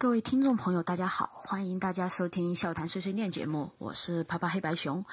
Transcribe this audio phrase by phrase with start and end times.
[0.00, 5.04] 各位听众朋友，大家好，欢迎大家收听《笑谈碎碎念》节目，我是啪啪黑白熊。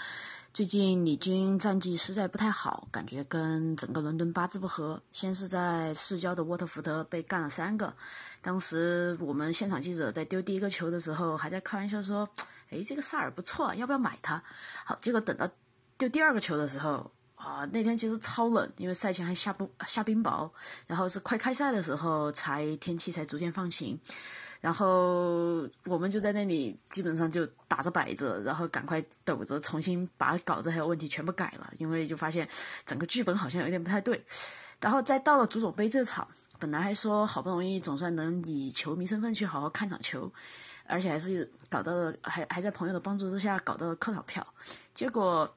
[0.54, 5.04] 最近李军战绩实在不太好，感觉跟整个伦敦八字不合。
[5.12, 7.94] 先是在市郊的沃特福德被干了三个，
[8.42, 12.26] 当时我们现场记者在丢第一个球的时候，还在开玩笑说
[12.72, 14.42] ：“哎，这个萨尔不错，要不要买他？”
[14.88, 15.50] 好，结果等到
[15.98, 17.12] 丢第二个球的时候。
[17.36, 20.50] 啊，那天其实超冷，因为赛前还下不下冰雹，
[20.88, 23.98] 然后是快开赛的时候才天气才逐渐放晴，
[24.60, 32.48] 然后我们就在那里基本上就打着摆着，然后赶快抖着重新把稿子还有问题全部改了，因为就发现
[32.86, 34.24] 整个剧本好像有点不太对，
[34.80, 36.28] 然后再到了足总杯这场，
[36.60, 40.32] 本来还说好不容易总算能以球迷身份去好好看场球，
[40.86, 44.46] 而且还是搞到了还还在朋友的帮助之下搞到了客场票，
[44.94, 45.54] 结果。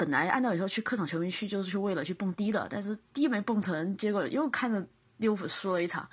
[0.00, 4.86] 本来按照理说去客场球迷区就是去为了去蹦迪的，但是迪没蹦成，结果又看着
[5.16, 6.08] 利物浦输了一场，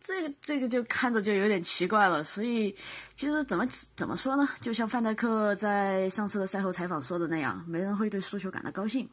[0.00, 2.22] 这个这个就看着就有点奇怪了。
[2.24, 2.74] 所以
[3.14, 3.66] 其实怎么
[3.96, 4.48] 怎么说呢？
[4.60, 9.08] 就像范戴克在上次的赛后采访说的那样，没人会对输球感到高兴。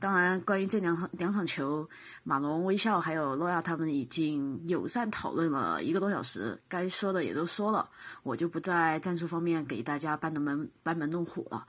[0.00, 1.88] 当然，关于这两场两场球，
[2.24, 7.88] 马龙、微笑还有诺亚他们已经友善讨论了一个多小时，该说的也都说了，
[8.22, 11.66] 我就不在战术方面给大家班门班门弄斧了。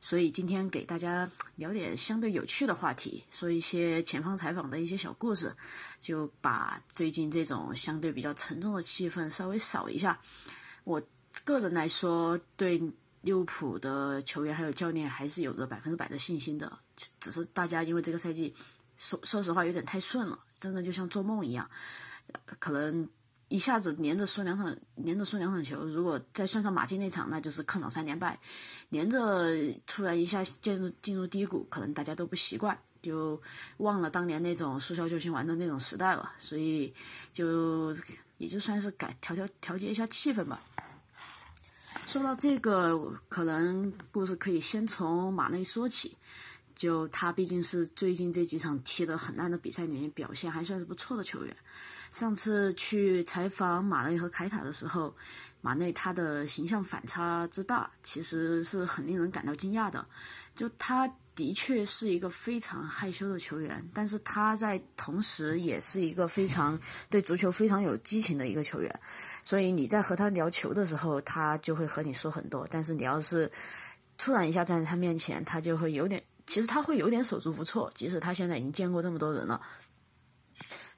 [0.00, 5.54] 所以今天给大家聊点相对有趣的话题，说一些前方采访的一些小故事，
[5.98, 10.20] 就把最近这种相对比较沉重的气氛稍微扫一下。
[10.84, 11.02] 我
[11.44, 12.80] 个人来说，对
[13.22, 16.78] 利物浦的球员还有教练还是有着百分之百的信心的，
[17.18, 18.54] 只是大家因为这个赛季
[18.98, 21.68] 说说实话有点太顺了，真的就像做梦一样，
[22.58, 23.08] 可能。
[23.48, 28.38] 一下子连着输两场，连着输两场球，如果再算上马竞那场，那就是客场三连败，
[28.88, 29.54] 连着
[29.86, 33.40] 突然一下进入进入低谷，可能大家都不习惯，就
[33.76, 36.92] 忘了当年那种速效救心丸的那种时代了，所以
[37.32, 37.96] 就
[38.38, 40.60] 也就算是改调调调节一下气氛吧。
[42.04, 46.16] 说到这个，可能故事可以先从马内说起，
[46.74, 51.56] 就他毕竟是最近这几场踢得很烂的比赛里面表现还算是不错的球员。
[52.12, 55.14] 上次去采访马内和凯塔的时候，
[55.60, 60.06] 马内他的形象反差之大，其实是很令人感到惊讶的。
[60.54, 66.80] 就他的确是一个非常害羞的球员，但是他在同时也是一个非常
[67.10, 69.00] 对足球非常有激情的一个球员。
[69.44, 72.66] 所以你在和他聊球的时候，他就会和你说很多。
[72.70, 73.50] 但是你要是
[74.16, 77.92] 突然一下站在他面前，他就会有点，其实他会有点手足无措。
[77.94, 79.60] 即使他现在已经见过这么多人了。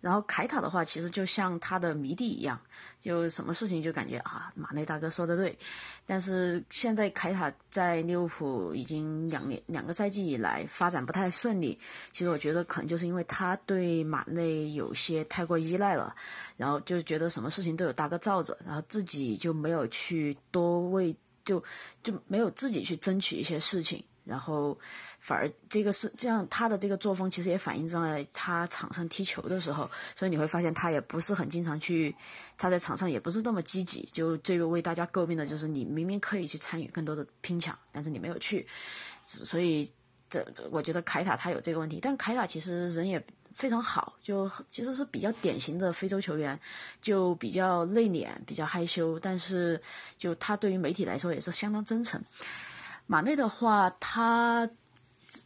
[0.00, 2.60] 然后凯塔的话，其实就像他的迷弟一样，
[3.00, 5.58] 就什么事情就感觉啊，马内大哥说的对。
[6.06, 11.76] 但是现在凯塔在利物浦已经两年两个赛季以来发展不太顺利，
[12.12, 16.14] 其实我觉得可能就是因为他对马内有些太过依赖了，
[16.56, 21.62] 然后就觉得什么事情都有大哥罩着，然后自己就没有去多为就
[22.04, 24.04] 就没有自己去争取一些事情。
[24.24, 24.78] 然后，
[25.20, 32.14] 反而这个是这样，他的这个作风其实也反映在他场上踢球的时候，所以你会发现他也不是很经常去，
[32.56, 34.08] 他在场上也不是那么积极。
[34.12, 38.66] 就这个为大家诟病的就是，你明明可以去参与更多的拼抢，但是你没有去，
[39.22, 39.90] 所以
[40.30, 41.98] 这我觉得凯塔他有这个问题。
[42.00, 46.58] 但凯塔其实人也非常好，就其实是比较典型的非洲球员，
[47.02, 49.80] 就比较内敛，比较害羞，但是
[50.16, 52.22] 就他对于媒体来说也是相当真诚。
[53.10, 54.68] 马内的话，他，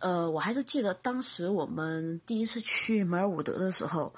[0.00, 4.14] 呃，我还是记得当时我们第一次去梅尔伍德的时候，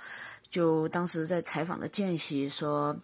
[0.51, 2.95] 就当时在采访的间隙说，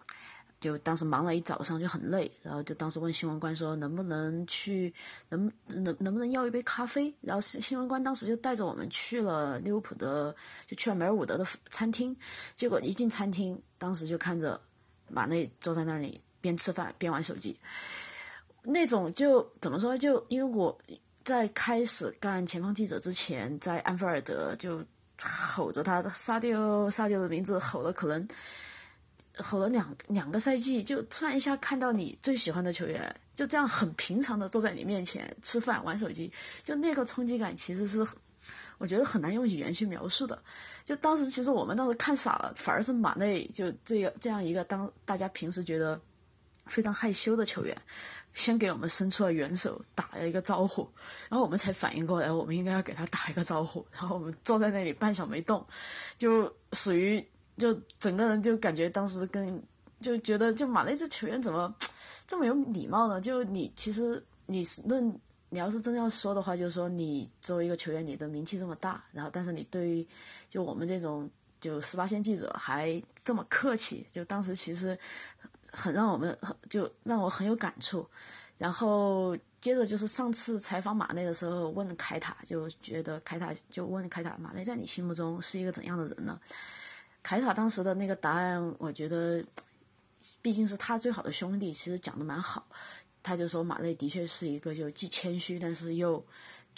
[0.61, 4.93] 就当时忙了一早上就很累，然后就当时问新闻官说能不能去，
[5.31, 7.13] 能能能不能要一杯咖啡？
[7.23, 10.35] 然后新新闻官当时就带着我们去了利物浦的，
[10.67, 12.15] 就去了梅尔伍德的餐厅，
[12.55, 14.61] 结果一进餐厅，当时就看着
[15.09, 17.59] 马内坐在那里边吃饭边玩手机。
[18.63, 19.97] 那种就怎么说？
[19.97, 20.79] 就因为我
[21.31, 24.85] 在开始干前方记者之前，在安菲尔德就
[25.17, 28.27] 吼着他的沙雕沙雕的名字，吼了可能
[29.37, 36.33] 吼了两两个赛季，就突然一下看到你最喜欢的球员，就这样很平常的坐在你面前吃饭玩手机，
[36.65, 38.05] 就那个冲击感其实是
[38.79, 40.37] 我觉得很难用语言去描述的。
[40.85, 46.01] 就当时其实我们当时看傻了，反而是马内就这个这样一个当大家平时觉得
[46.67, 47.81] 非常害羞的球员。
[48.33, 50.89] 先给我们伸出了援手，打了一个招呼，
[51.29, 53.85] 然后我们才反应过来，我们应该要给他打一个招呼。
[53.93, 55.67] 然后我们坐在那里半晌没动，
[56.17, 57.23] 就属于
[57.59, 59.63] 就整个人就感觉当时跟
[60.01, 61.75] 就觉得就马内这球员怎么
[62.27, 63.21] 这么有礼貌呢？
[63.21, 65.13] 就你其实你论
[65.49, 70.07] 你要是真要说的话，就是说你作为一个球员，你的名气这么大，然后但是你对于
[70.49, 71.29] 就我们这种
[71.61, 74.97] 就十八线记者还这么客气，就当时其实。
[75.73, 78.07] 很让我们很就让我很有感触。
[78.59, 86.39] 然后接着就是上次采访马内的时候，问凯塔，就觉得凯塔就问凯塔，马内在你心目中是一个怎样的人呢？
[87.23, 89.43] 凯塔当时的那个答案，我觉得
[90.43, 92.67] 毕竟是他最好的兄弟，其实讲的蛮好。
[93.23, 96.25] 他就说马内的确是一个就既谦虚，但是又。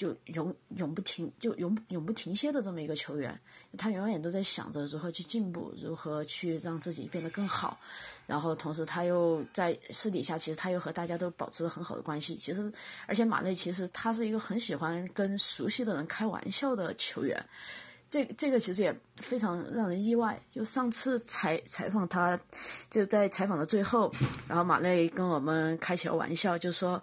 [0.03, 3.39] 就永永不停，就永永不停歇的这么一个球员，
[3.79, 7.79] 他永远都在想着如何去进步，如何去让自己变得更好。
[8.27, 12.35] 然后同时他又在私底下，其实他又和大家都保持了很好的关系。
[12.35, 12.73] 其实，
[13.07, 17.41] 而且马内其实他是一个很喜欢跟熟悉的人开玩笑的球员。
[18.11, 20.37] 这这个其实也非常让人意外。
[20.49, 22.37] 就上次采采访他，
[22.91, 24.13] 就在采访的最后，
[24.49, 27.01] 然后马内跟我们开起了玩笑，就说：“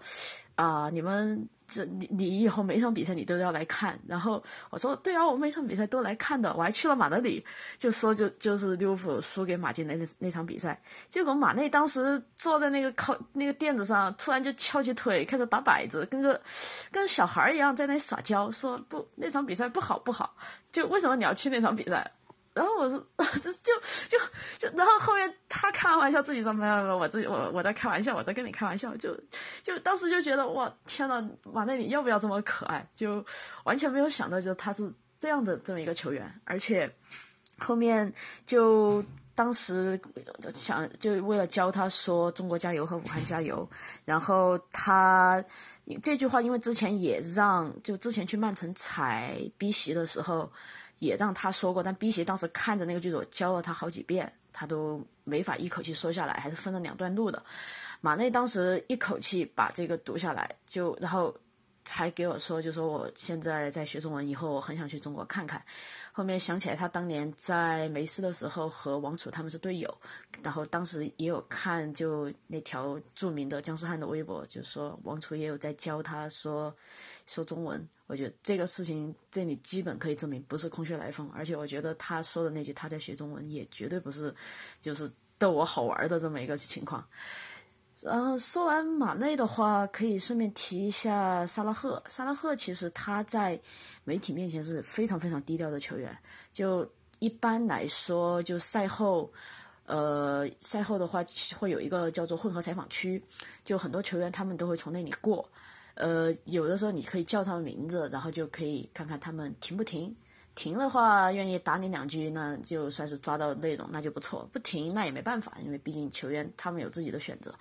[0.56, 7.46] 啊，你们。”这你你以后每场比赛你都要来看，然后我说对啊，我每场比赛都来看的，我还去了马德里，
[7.78, 16.42] 就说就就是利物浦输给马竞的那那场比赛，结果马内当时坐在那个靠那个垫子上，突然就翘起腿开始打摆子，跟个
[16.92, 20.36] 跟小孩一样在那耍娇，说不那场比赛不好不好，
[20.72, 22.12] 就为什么你要去那场比赛？
[22.60, 22.98] 然后我是
[23.40, 23.74] 就
[24.10, 24.20] 就
[24.58, 29.18] 就，然后后面他开完玩笑自己说没有没有，我自己我我在开玩笑，我在跟你开玩笑，就
[29.64, 32.86] 就当时就觉得哇天呐，马内你要不要这么可爱？
[32.94, 33.26] 就
[33.64, 34.92] 完全没有想到，就他是
[35.22, 36.94] 这样的这么一个球员，而且
[37.60, 38.14] 后面
[38.46, 39.02] 就
[39.36, 39.98] 当时
[40.54, 43.66] 想就为了教他说中国加油和武汉加油，
[44.04, 45.42] 然后他
[46.04, 50.52] 这句话因为之前也让就之前去曼城踩 B 席的时候。
[51.00, 57.44] 也让他说过，但 B 席当时看着那个剧组教了他好几遍，他都没法一口气说下来，还是分了两段录的。
[58.02, 61.36] 马内当时一口气把这个读下来，就然后
[61.84, 65.62] 才给我说，就说我现在在学中文，以后我很想去中国看看。
[66.12, 69.98] 后面想起来，他当年在梅斯的时候和王楚他们是队友，
[70.44, 76.76] 然后当时也有看就那条著名的姜思汉的微博，就说王楚也有在教他说
[77.30, 77.88] 说中文。
[78.08, 84.34] 我觉得这个事情这里基本可以证明不是空穴来风，而且我觉得他说的那句他在学中文也绝对不是
[84.82, 87.08] 就是逗我好玩的这么一个情况。
[88.02, 92.02] 然后说完马内的话，可以顺便提一下萨拉赫。
[92.08, 93.60] 萨拉赫其实他在
[94.06, 96.18] 媒体面前是非常非常低调的球员。
[96.52, 96.90] 就
[97.20, 99.32] 一般来说，就赛后，
[99.86, 101.24] 呃，赛后的话
[101.60, 103.22] 会有一个叫做混合采访区，
[103.64, 105.48] 就很多球员他们都会从那里过。
[105.96, 110.16] 呃，有的时候你可以叫他们名字，然后就可以看看他们停不停。
[110.56, 114.50] 停的话，愿意打你两句，那就算是抓到内容，那就不错。
[114.52, 117.54] 不停，那也没办法，因为毕竟球员他们有自己的选择。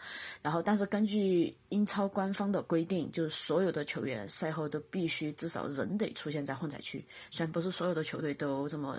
[0.42, 7.04] 然后，但是根据英超官方的规定，就是所有的球员赛后都必须至少人得出现在混采区。
[7.30, 8.96] 虽然不是所有的球队都这么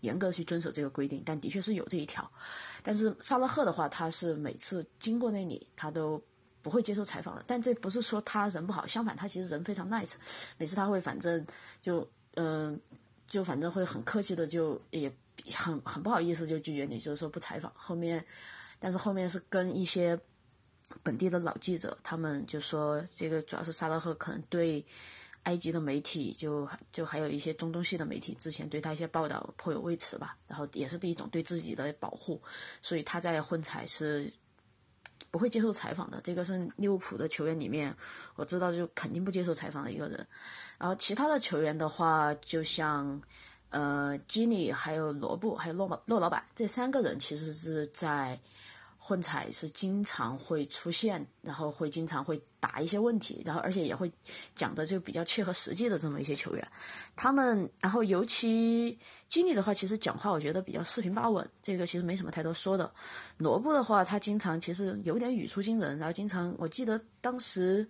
[0.00, 2.30] 严格去遵守这个规定，但的确是有这一条。
[2.82, 6.22] 但是萨拉赫的话，他是每次经过那里，他都。
[6.66, 10.14] 不会接受采访的，但这不是说他人不好，相反，他其实人非常 nice。
[10.58, 11.46] 每次他会反正
[11.80, 12.04] 就
[12.34, 12.76] 嗯，
[13.28, 15.08] 就反正会很客气的，就也
[15.54, 17.72] 很很不好意思就拒绝你，就是说不采访。
[17.76, 18.24] 后面，
[18.80, 20.18] 但是后面是跟一些
[21.04, 24.84] 本地的老记者，他们就说这个主要是萨拉赫可能对
[25.44, 32.42] 埃及的媒体，就就还有一些中东系的媒体之前对他一些报道颇有微词吧，然后也是第一种对自己的保护，
[32.82, 34.32] 所以他在混采是。
[35.36, 37.94] 不会接受采访的，这个是利物浦的球员里面，
[38.36, 40.26] 我知道就肯定不接受采访的一个人。
[40.78, 43.20] 然后其他的球员的话，就像
[43.68, 48.40] 呃基尼、还有罗布、还有骆骆老板这三个人，其实是在。
[49.06, 54.10] 混采是经常会出现，然后会经常会打一些问题，然后而且也会
[54.56, 56.68] 讲的就比较切合实际的这么一些球员。
[57.14, 58.98] 他们，然后尤其
[59.28, 62.92] 经理的话，其实讲话我觉得比较四平八稳，这个其实没什么太多说的。
[63.36, 67.88] 罗布的话，他经常其实有点语出惊人，然后经常我记得当时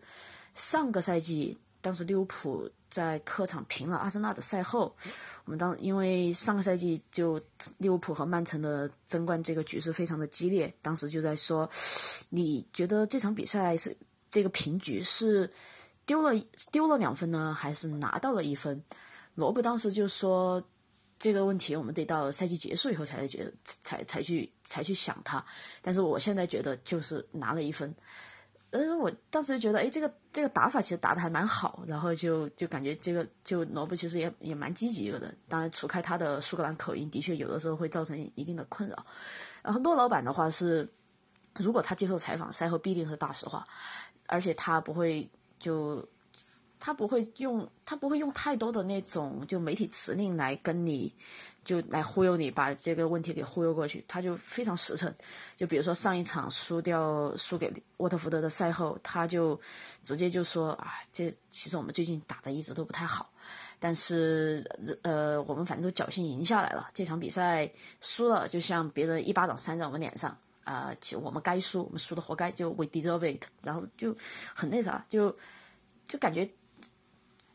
[0.52, 1.58] 上个赛季。
[1.82, 4.96] 当时利物浦在客场平了阿森纳的赛后，
[5.44, 7.40] 我们当因为上个赛季就
[7.78, 11.68] 利物浦和曼城的争冠这个局势非常的激烈，当时就在说，
[12.28, 13.96] 你觉得这场比赛是
[14.30, 15.50] 这个平局是
[16.06, 16.32] 丢了
[16.70, 18.82] 丢了两分呢，还是拿到了一分？
[19.34, 20.62] 罗布当时就说
[21.18, 25.44] 这个问题我们得到赛季结束以后才觉得才才去才去想它，
[25.82, 27.94] 但是我现在觉得就是拿了一分。
[28.76, 35.36] 呃，我当时就觉得，哎，这个这个打法其实打的还蛮好，然后就就感觉这个就罗布其实也也蛮积极一个人。
[35.48, 39.06] 当然，除开他的苏格兰口音，的确有的时候会造成一定的困扰。
[39.62, 40.88] 然后骆老板的话是，
[41.54, 43.66] 如果他接受采访，赛后必定是大实话，
[44.26, 45.28] 而且他不会
[45.58, 46.06] 就
[46.78, 51.12] 他不会用他不会用太多的那种就媒体辞令来跟你
[51.66, 54.02] 就来忽悠你，把这个问题给忽悠过去。
[54.06, 55.12] 他就非常实诚，
[55.56, 59.60] 就比如说上一场输掉输给沃特福德的赛后，他就
[60.04, 63.28] 直接就说啊，这其实我们最近打的一直都不太好，
[63.80, 64.64] 但是
[65.02, 66.88] 呃，我们反正都侥幸赢下来了。
[66.94, 67.68] 这场比赛
[68.00, 73.42] 输了，就像别人一巴掌扇在我们脸上啊，其实我们该输，我们输的活该，就 we deserve it。
[73.60, 74.16] 然后就
[74.54, 75.36] 很那啥，就
[76.06, 76.48] 就感觉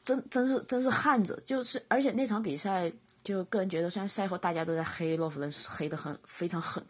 [0.03, 2.91] 真真是真是汉子，就是而且那场比赛。
[3.23, 6.83] 就个人觉得，虽然赛后大家都在黑洛夫伦，黑得很非常狠，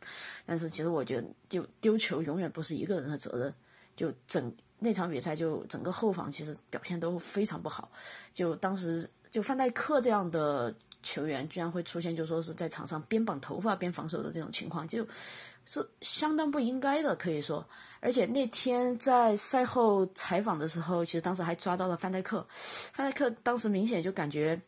[0.46, 3.54] 但是其实我觉得，就丢球永远不是一个人的责任。
[3.98, 7.92] 就整那场比赛，就整个后防其实表现都非常不好。
[8.34, 10.74] 就当时就范戴克这样的
[11.04, 15.06] 球员，居然会出现，就说是在场上边绑头发边防守的这种情况，就
[15.66, 17.64] 是相当不应该的，可以说。
[18.00, 24.60] 而且那天在赛后采访的时候，其实当时还抓到了范戴克，范戴克当时明显就感觉。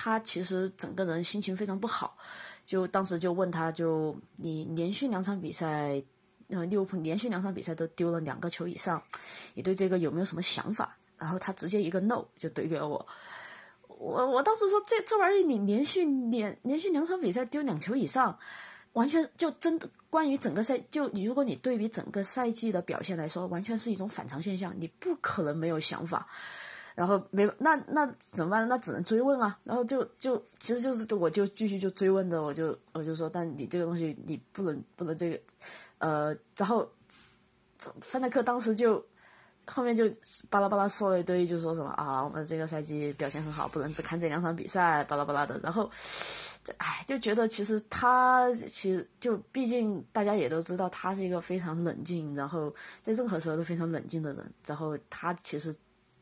[0.00, 2.16] 他其实整个人心情非常不好，
[2.64, 6.00] 就当时就问他，就你连续两场比赛，
[6.50, 9.02] 呃，利物浦连续两场比赛都丢了两个球以上，
[9.54, 10.96] 你对这个有没有什么想法？
[11.18, 13.04] 然后他直接一个 no 就怼给了我，
[13.88, 18.38] 我我当时说这这玩意儿你连续连连续两场比赛丢两球以上，
[18.92, 26.28] 完全就真的关于整个赛就你如果你对比整个赛季的表现来说，完全是一种反常现象，你不可能没有想法。
[26.98, 28.68] 然后没那那怎么办？
[28.68, 29.56] 那只能追问啊。
[29.62, 35.38] 然后就就其实就是我就继续就追问着，我就我就说，但你这个东西你不能不能这个，
[35.98, 36.90] 呃，然后
[38.00, 39.00] 范戴克当时就
[39.68, 40.10] 后面就
[40.50, 45.56] 巴拉巴拉说了一堆，就说什么啊，我们这个赛季表现很好，不能只看这两场比赛，巴拉巴拉的。
[45.62, 45.88] 然后，
[46.78, 52.74] 哎，就觉得其实他其实就毕竟大家也都知道，他是一个非常冷静，然后
[53.04, 54.52] 在任何时候都非常冷静的人。
[54.66, 55.72] 然后他其实。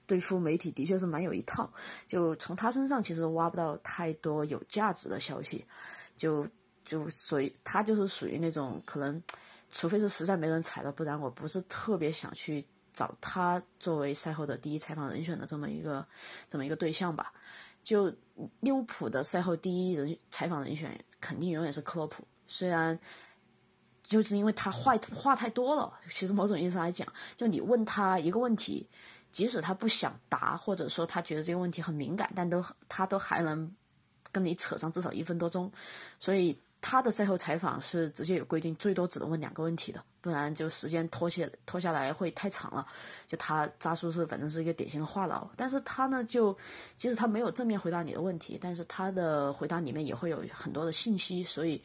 [0.07, 1.69] 对付媒体的确是蛮有一套，
[2.07, 5.65] 就从他身上其实挖不到太多有价值的消息，
[6.17, 6.47] 就
[6.85, 9.21] 就所以他就是属于那种可能，
[9.71, 16.07] 除非是实在没人踩了，不然我不是特别想去找他作为赛后的第一采访人选的这么一个
[16.49, 17.33] 这么一个对象吧。
[17.83, 18.13] 就
[18.61, 22.97] 利物浦的赛后第一人采访人选肯定永远是克洛普，虽然
[24.03, 28.89] 就是因为他话话太多了，其实某种意义上来讲，就你问他一个问题。
[29.37, 33.71] 即使他不想答，或者说他觉得这个问题很敏感，但都他都还能
[34.33, 35.71] 跟你扯上至少一分多钟。
[36.19, 42.87] 所以他的赛后采访是直接有规定，最多只能问两个问题的，不然就时间拖下拖下来会太长了。
[43.27, 46.57] 就他扎叔是反正是一个典型的话痨，但是他呢就
[46.97, 51.45] 即使他没有正面回答你的问题，但是他的回答里面也会有很多的信息。
[51.45, 51.79] 所以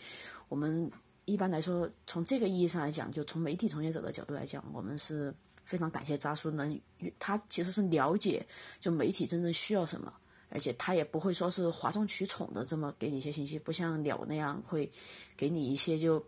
[0.48, 0.90] 我们
[1.26, 5.36] 一般来说从这个意义上来讲，就从媒体从业者的角度来讲，我们是。
[5.72, 6.78] 非常感谢扎叔能，
[7.18, 8.46] 他其实是了解
[8.82, 10.14] 就媒体真正需要什么，
[10.50, 14.92] 而且他也不会说是哗众取宠的这么给你一些信息，不像鸟那样会
[15.38, 16.22] 给你一些就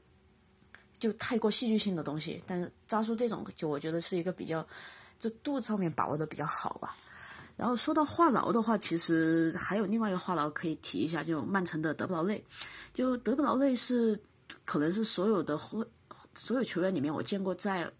[0.97, 2.41] 就太过戏剧性的东西。
[2.47, 4.65] 但是扎叔这种就我觉得是一个比较
[5.19, 6.95] 就度上面把握的比较好吧。
[7.57, 12.41] 然后说到话痨的话，其实还有另外一个话痨可以提一下，就曼城的德布劳内，
[12.93, 14.17] 就德布劳内是
[14.63, 15.85] 可能是所有的或
[16.33, 17.91] 所有球员里面我见过在。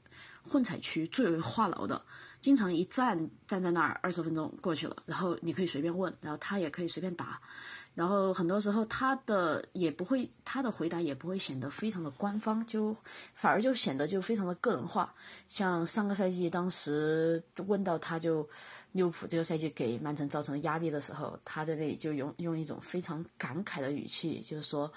[0.48, 2.02] 混采区最为话痨的，
[2.42, 7.40] 经常一站站在那儿二十分钟过去了，然后你可以随便问，然后他也可以随便答，
[7.96, 12.96] 然后很多时候他的也不会，他的回答也不会显得非常的官方，就
[13.34, 15.14] 反而就显得就非常的个人化。
[15.48, 18.48] 像上个赛季当时问到他就
[18.92, 24.92] 利物浦这个赛季给曼城造成压力的时候，他在那里就用用一种非常感慨的语气，就是说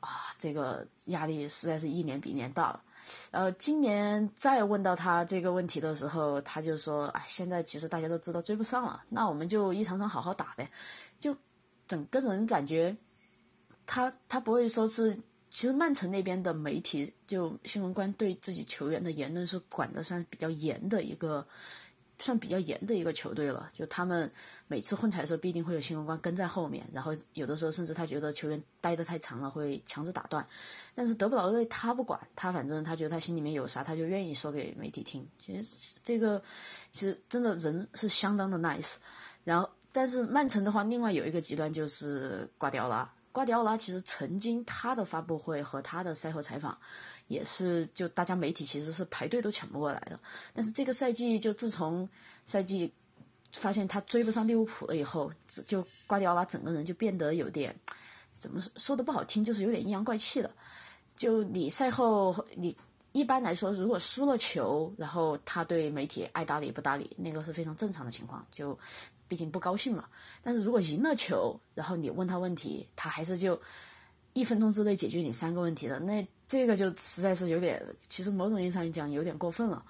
[0.00, 2.82] 啊，这个压力实在是一年比一年大了。
[3.30, 10.70] 呃，今年再问到他这个问题的时候，他就说：“哎，现在其实大家都知道追不上了，那我们就一场场好好打呗。”
[11.20, 11.36] 就
[11.86, 12.96] 整个人感觉，
[13.86, 15.14] 他他不会说是，
[15.50, 21.46] 其实曼城那边的媒体就新闻官对自己球员的言论是管的算比较严的一个。
[22.18, 24.30] 算比较严的一个球队了，就他们
[24.72, 30.46] 每次混彩的时候，必定会有新闻官跟在后面，然后有的时候甚至他觉得球员待得太长了，会强制打断。
[30.94, 35.28] 但是德布劳内他不管，他反正他觉得他心里面有啥，他就愿意说给媒体听。
[35.38, 36.42] 其实这个
[36.90, 38.94] 其实真的人是相当的 nice。
[39.44, 43.12] 然后，但是曼城的话，另外有一个极端就是瓜迪奥拉。
[43.30, 46.78] 瓜迪奥拉其实曾经他的发布会和他的赛后采访。
[47.28, 50.18] 也是，就大家媒体其实是排队都抢不过来的。
[50.52, 52.06] 但是这个赛季，就自从
[52.44, 52.92] 赛季
[53.52, 55.30] 发现他追不上利物浦了以后，
[55.66, 57.74] 就瓜迪奥拉整个人就变得有点，
[58.38, 60.50] 怎么说的不好听，就是有点阴阳怪气的。
[61.16, 62.74] 就你赛后，你
[63.12, 68.44] 一般来说，如果输了球，然后他对媒体爱搭理不搭理，那个是非常正常的情况。
[68.50, 68.76] 就
[69.28, 70.06] 毕竟不高兴嘛。
[70.42, 73.60] 但是如果赢了球，然后你问他问题，他还是就
[74.32, 79.84] 一分钟之内解决你三个问题的，那这个就实在是有点，其实某种意义上讲有点过分了。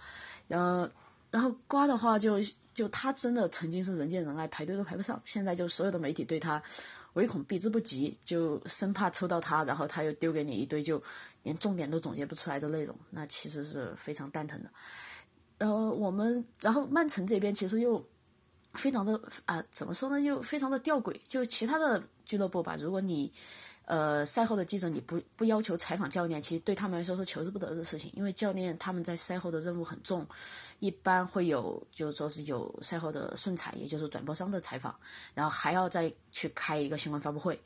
[0.49, 0.89] 然后，
[1.33, 2.37] 然后瓜的话就
[2.73, 6.63] 就他真的曾经是人见人爱，排队都排不上，现在就所有的媒体对他
[7.15, 11.03] 唯恐避之不及，就生怕抽到他，然后他又丢给你一堆就
[11.43, 14.71] 连重点都总结不出来的内容，那其实是非常蛋疼的。
[15.59, 18.05] 然后我们，然后曼城这边其实又
[18.75, 20.21] 非常的啊，怎么说呢？
[20.21, 21.19] 又非常的吊诡。
[21.25, 23.33] 就其他的俱乐部吧，如果你
[23.85, 28.11] 呃赛后的记者你不不要求采访教练，其实对他们来说是求之不得的事情。
[28.15, 30.27] 因为教练他们在赛后的任务很重，
[30.79, 34.95] 一般会有就是说是有赛后的顺采，也就是转播商的采访，
[35.35, 37.61] 然后还要再去开一个新闻发布会。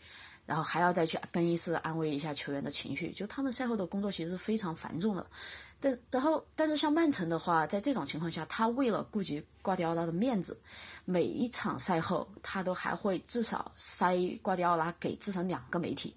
[0.46, 5.26] 然后还要再去更衣室安慰一下球员的情绪，就他们赛后的工作其实是非常繁重的。
[5.78, 10.58] 但然后，但是像曼城的话，在这种情况下，他为了顾及瓜迪奥拉的面子，
[11.04, 16.16] 每一场赛后他都还会至少塞瓜迪奥拉给至少两个媒体，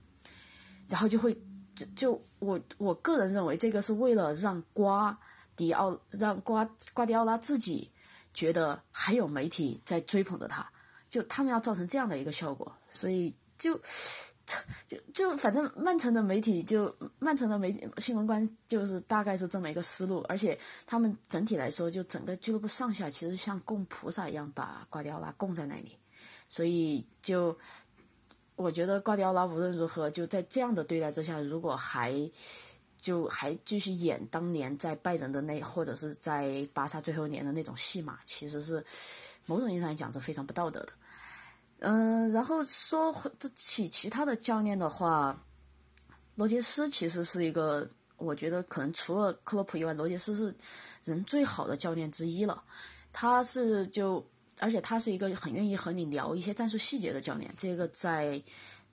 [0.87, 1.33] 然后就会
[1.75, 5.17] 就就我我个人认为，这个是为了让瓜
[5.57, 7.91] 迪奥让瓜瓜迪奥拉自己
[8.33, 10.65] 觉得还有媒体在追捧着他，
[11.09, 13.35] 就他们要造成这样的一个效果，所以。
[13.59, 13.79] 就，
[14.87, 25.95] 就就反正曼城的媒体就曼城的媒体新闻官就是大概是这么一个思路，而且他们整体来说就整个俱乐部上下其实像供菩萨一样把瓜迪奥拉供在那里，
[26.49, 27.55] 所以就
[28.55, 32.31] 我觉得瓜迪奥拉无论如何就在这样的对待之下，如果还
[32.97, 38.83] 就还继续演当年在拜仁的那或者是在巴萨最后年的那种戏码，其实是
[39.45, 40.93] 某种意义上来讲是非常不道德的。
[41.79, 43.13] 嗯，然后说
[43.55, 45.41] 起其他的教练的话，
[46.35, 50.53] 罗杰斯其实是一个，我觉得可能除了克洛普以外，罗杰斯是
[51.03, 52.63] 人最好的教练之一了。
[53.13, 54.25] 他是就，
[54.59, 58.41] 而且他是一个很愿意和你聊一些战术细节的教练，这个在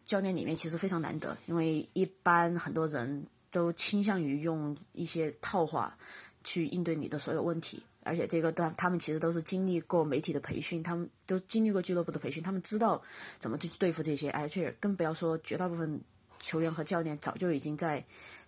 [0.04, 5.98] 教练里面其实非常难得，因为一般很多人都倾向于用一些套话
[6.44, 7.82] 去应对你的所有问题。
[8.06, 13.02] 而且这个，他他们其实都是经历过媒体的培训，他们都经历过俱乐部的培训，他们知道
[13.38, 14.30] 怎么去对付这些。
[14.30, 16.00] 而且更不要说绝大部分
[16.38, 18.04] 球员和教练早就已经在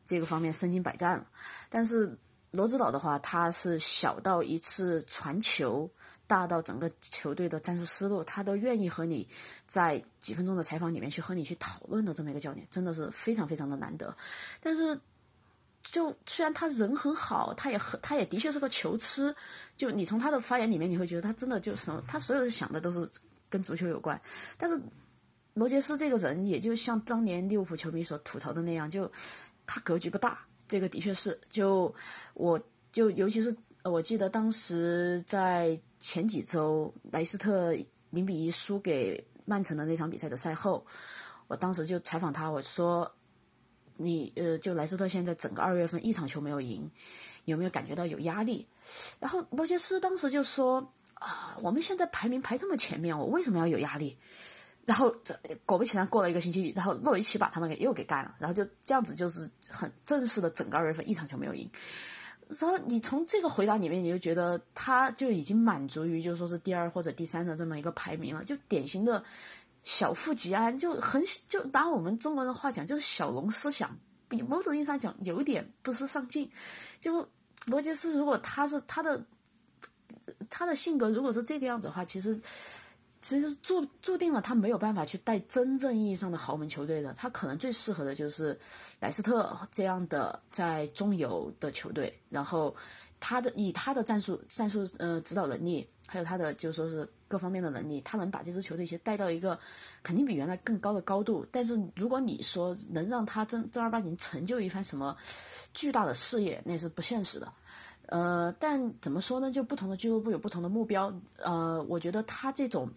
[0.07, 1.27] 这个方面身经百战了。
[1.69, 2.17] 但是
[2.53, 5.91] 罗指导的话，他是小到一次传球，
[6.27, 9.29] 大到整个球队的战术思路，他都愿意和你
[9.67, 14.17] 在几分钟的采访里面去和你去讨论的这么一个教练，真的是非常非常的难得。
[14.61, 15.01] 但是。
[15.91, 19.35] 就虽然他人很好，他也很，他也的确是个球痴。
[19.77, 23.09] 就你从他的发言里面，你会觉得他真的就什么，他所有想的都是
[23.49, 24.21] 跟足球有关。
[24.57, 24.81] 但是
[25.55, 29.11] 罗杰斯这个人，也就像当年利物浦球迷所吐槽的那样，就
[29.67, 30.39] 他格局不大。
[30.69, 31.95] 这个的确是，就
[32.35, 32.61] 我
[32.93, 37.75] 就尤其是我记得当时在前几周莱斯特
[38.11, 40.85] 零比一输给曼城的那场比赛的赛后，
[41.47, 43.11] 我当时就采访他，我说。
[43.99, 46.91] 你呃，就莱斯特现在整个二月份一场球没有赢，
[47.45, 48.67] 有没有感觉到有压力？
[49.21, 54.17] 然后罗杰斯当时就说：“啊，我们现在排名排这么前面，我为什么要有压力？”
[54.87, 61.71] 然后这果不其然，过了一个星期，然后诺维奇把他们给又给干了，然后就这样子，就是很正式的整个二月份一场球没有赢。
[62.49, 69.23] 然后你从这个回答里面，你就觉得他就已经满足于就说是第二或者第三的这么一个排名了，就典型的。
[69.89, 73.91] 小富即安，就很就拿我们中国人话讲，就是小龙思想。
[74.47, 76.51] 某种意义上讲，有点不思上进。
[77.01, 77.27] 就
[77.69, 79.25] 罗杰斯，如果他是他的
[80.51, 82.39] 他的性格，如果是这个样子的话，其实
[83.23, 87.15] 其实注注定了他没有办法去带真正意义上的豪门球队的。
[87.15, 88.61] 他可能最适合的就是
[89.01, 92.77] 莱斯特这样的在中游的球队，然后。
[93.21, 99.59] 他的以他的战术战术呃指导能力，还有他的就说是各方面的能力，他能把这支球队其实带到一个
[100.03, 101.47] 肯定比原来更高的高度。
[101.53, 105.17] 但是如果你说能让他正正儿八经成就一番什么
[105.75, 107.53] 巨大的事业，那是不现实的。
[108.07, 109.53] 呃，但怎么说呢？
[109.53, 111.15] 就不同的俱乐部有不同的目标。
[111.37, 112.89] 呃，我觉得他这种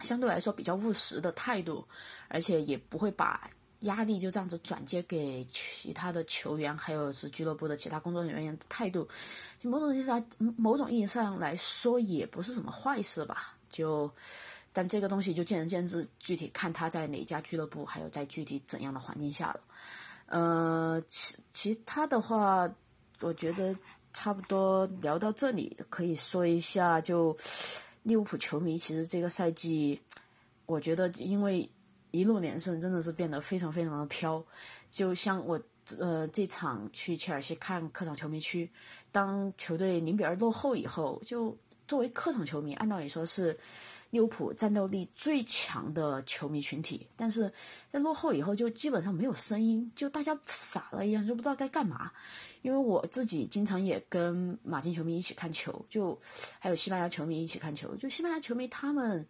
[0.00, 1.86] 相对来说比较务实的态度，
[2.28, 3.48] 而且也不会把。
[3.84, 9.08] 压力就这样子转接给其他的球员，还有是俱乐部的其他工作人员态度，
[9.58, 10.22] 就某种意义上，
[10.58, 13.56] 某种意义上来说，也不是什么坏事吧。
[13.70, 14.10] 就，
[14.72, 19.60] 但这个东西就见仁见智，具体看他在哪家俱乐部，还有在具体怎样的环境下了。
[20.26, 22.70] 呃，其其他的话，
[23.20, 23.74] 我觉得
[24.12, 27.36] 差不多聊到这里，可以说一下，就
[28.02, 30.00] 利物浦球迷其实这个赛季，
[30.66, 31.70] 我觉得因为。
[32.12, 34.44] 一路连胜，真的是变得非常非常的飘。
[34.90, 35.60] 就像我
[36.00, 38.68] 呃这场去切尔西看客场球迷区，
[39.12, 41.56] 当球队零比二落后以后，就
[41.90, 43.58] 作为客场球迷，按道理说是
[44.10, 47.52] 利物浦战斗力最强的球迷群体，但是
[47.90, 52.12] 在落后以后就基本上没有声音，就大家傻了一样，就不知道该干嘛。
[52.62, 56.16] 因为我自己经常也跟马竞球迷一起看球，就
[56.60, 59.26] 还有西班牙球迷一起看球，就西班牙球迷他们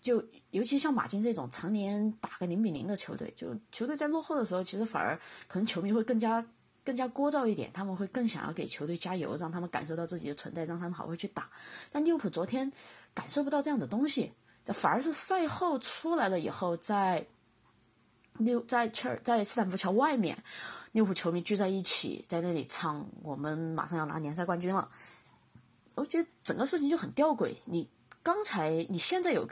[0.00, 6.46] 就尤其像马竞这种常年打个零比零的球队，就球队在落后的时候，其实反而可能球迷会更加。
[6.84, 11.50] 更加聒噪一点，他们会更想要给球队加油，让他们感受到自己的存在，让他们好好去打。
[11.92, 12.70] 但利物浦昨天
[13.14, 14.32] 感受不到这样的东西，
[14.66, 17.26] 反而是赛后出来了以后，在
[18.38, 20.42] 六在切尔在斯坦福桥外面，
[20.92, 24.88] 利物浦球迷聚在一起，在那里唱“我们马上要拿联赛冠军了”。
[25.94, 27.54] 我觉得整个事情就很吊诡。
[27.66, 27.86] 你
[28.22, 29.46] 刚才你现在有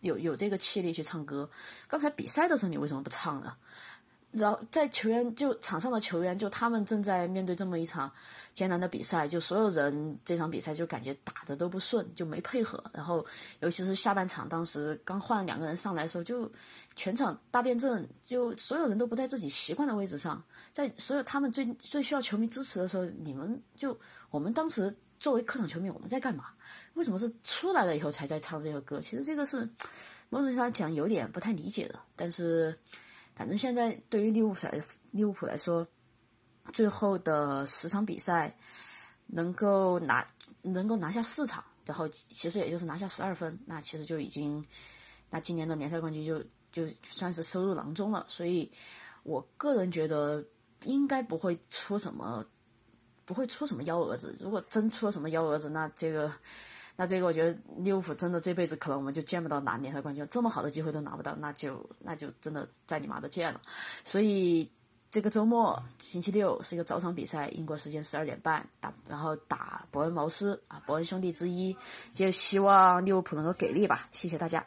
[0.00, 1.48] 有有这个气力去唱歌，
[1.86, 3.56] 刚才比赛的时候你为什么不唱呢？
[4.36, 8.12] 然后在球员就场上的球员，就他们正在面对这么一场
[8.52, 12.82] 艰难的比赛，就所有人这场比赛就感觉打的都不顺，就没配合。
[12.92, 13.24] 然后
[13.60, 16.52] 尤其是下半场，当时刚换了两个人上来的时候，就
[16.96, 20.42] 全场大变阵，就所有人都不在自己习惯的位置上。
[20.70, 26.44] 在所有他们最最需要球迷支持的时候，你们就我们当时作为客场球迷，我们在干嘛？
[26.92, 29.00] 为什么是出来了以后才在唱这个歌？
[29.00, 29.66] 其实这个是
[30.28, 32.78] 某种意义上讲有点不太理解的，但是。
[33.36, 35.86] 反正现在对于利物浦来利物浦来说，
[36.72, 38.56] 最后的十场比赛
[39.26, 40.26] 能够拿
[40.62, 44.64] 能够拿下四场，然后其实也就是拿下十二分，那其实就已经
[45.28, 48.24] 那今年的联赛冠军就就算是收入囊中了。
[48.26, 48.72] 所以
[49.22, 50.42] 我个人觉得
[50.84, 52.42] 应该不会出什么
[53.26, 54.34] 不会出什么幺蛾子。
[54.40, 56.32] 如果真出了什么幺蛾子，那这个。
[56.96, 63.60] 那这个我觉得利物浦真的这辈子可能我们就见不到拿联赛冠军，这么好的机会都拿不到，那就那就真的在你妈的见了。
[64.02, 64.70] 所以
[65.10, 71.76] 这个周末星期六是一个早场比赛，英国时间十二点半打，然后打伯恩茅斯啊，伯恩兄弟之一，
[72.12, 74.08] 就希望利物浦能够给力吧。
[74.12, 74.64] 谢谢大家。